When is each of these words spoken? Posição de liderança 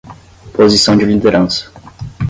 Posição 0.51 0.97
de 0.97 1.05
liderança 1.05 1.71